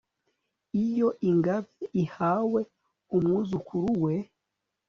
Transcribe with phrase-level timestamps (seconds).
[0.85, 2.61] iyo ingabe ihawe
[3.15, 4.15] umwuzukuru we